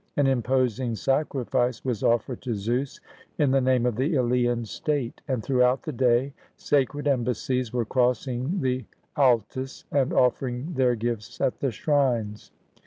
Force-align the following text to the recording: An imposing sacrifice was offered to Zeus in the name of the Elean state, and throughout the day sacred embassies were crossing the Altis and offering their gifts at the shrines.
An 0.17 0.25
imposing 0.25 0.95
sacrifice 0.95 1.85
was 1.85 2.01
offered 2.01 2.41
to 2.41 2.55
Zeus 2.55 2.99
in 3.37 3.51
the 3.51 3.61
name 3.61 3.85
of 3.85 3.97
the 3.97 4.15
Elean 4.15 4.65
state, 4.65 5.21
and 5.27 5.43
throughout 5.43 5.83
the 5.83 5.91
day 5.91 6.33
sacred 6.57 7.07
embassies 7.07 7.71
were 7.71 7.85
crossing 7.85 8.61
the 8.61 8.83
Altis 9.15 9.85
and 9.91 10.11
offering 10.11 10.73
their 10.73 10.95
gifts 10.95 11.39
at 11.39 11.59
the 11.59 11.69
shrines. 11.69 12.49